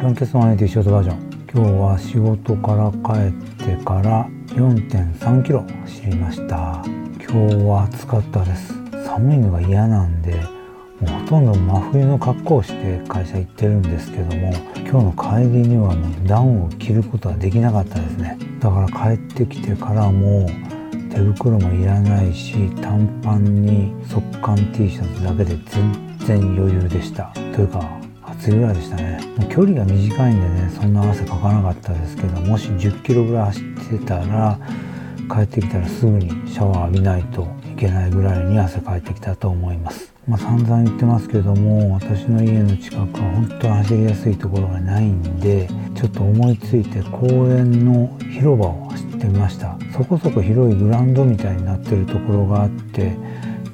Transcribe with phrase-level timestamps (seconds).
[0.00, 1.18] ランケストマネティショートバージョン
[1.52, 6.82] 今日は仕事から帰ってから4.3キロ走りました
[7.18, 8.72] 今日は暑かったです
[9.04, 10.36] 寒いのが嫌なんで
[11.00, 20.48] もうほとんど真冬の格好をして会社行ってるんですけども今日の帰りにはもうダウンを着ることはできなかったですねだから帰ってきてからも
[21.10, 28.00] 手袋もいらないし短パンに速乾 T シャツだけで全然余裕でしたというか
[28.40, 29.20] 暑いぐらいでしたね。
[29.50, 34.58] 距離が短いんでねそんな汗かかなかったですけどもし10キロぐらい走ってたら
[35.30, 40.14] 帰ってきたらすぐにシャワー浴びないといけないぐらいに汗かいてきたと思います。
[40.26, 49.76] まあ、散々言ってますけども私の家の近くは本当に走りやすいところがないんでちょっと思いついて公園の広場を走ってみました。
[49.92, 53.14] そこそこ広いグラウンドみたいになってるところがあって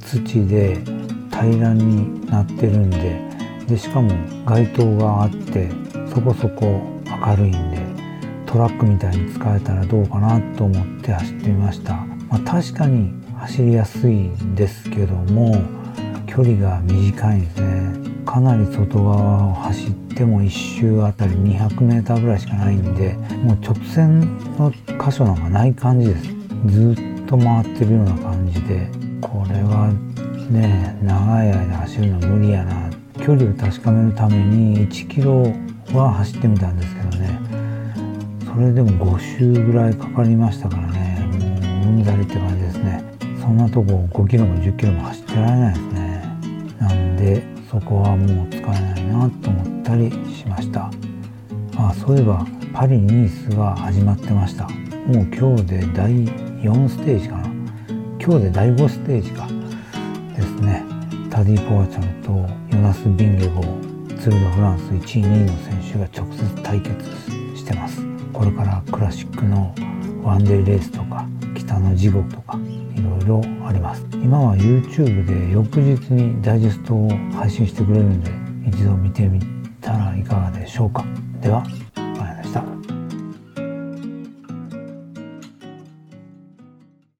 [0.00, 0.80] 土で
[1.30, 3.25] 平らになってるんで
[3.66, 4.10] でしかも
[4.44, 5.70] 街灯があって
[6.14, 6.80] そこそこ
[7.26, 7.78] 明るいんで
[8.46, 15.56] トラックみたいに使えたらどうかなと思って走ってみました、まあ、確かに走りやすいんですけども
[16.26, 23.12] 距離が短いんですねかなり外側を走っても1周あたり 200m ぐらいしかないんで
[23.44, 24.20] もう直線
[24.58, 26.36] の箇所なんかない感じです。
[26.66, 28.88] ずっと回ってるような感じで
[29.20, 29.92] これは
[30.50, 35.52] ね長い間走るの無理やな距離を確かめるために1キロ
[35.92, 37.38] は走ってみたんですけどね。
[38.44, 41.28] それでも5周ぐらいかかりましたからね。
[41.84, 43.04] もううんざりって感じですね。
[43.40, 46.22] そんなとこ5キロも10キロも走ってられないですね。
[46.78, 50.90] なんでそこはもう使えないなと思ったりしました。
[51.76, 54.68] あそういえばパリニースが始まってました。
[55.06, 56.10] もう今日で第
[56.62, 57.50] 4ステージかな。
[58.18, 59.46] 今日で第5ステージか。
[60.34, 60.82] ですね。
[61.30, 62.32] タディ・ポワチャルと
[62.76, 63.62] ヨナス・ビンゲゴ
[64.20, 66.92] ツール・ド・フランス1位2位の選手が直接対決
[67.56, 68.02] してます。
[68.34, 69.74] これからクラシックの
[70.22, 72.58] ワンデーレースとか北の地獄とか
[72.94, 74.06] いろいろあります。
[74.12, 78.30] 今は YouTube で翌日にダイジェストを配信してくれるんで
[78.68, 79.40] 一度見てみ
[79.80, 81.02] たらいかがでしょうか。
[81.40, 81.64] では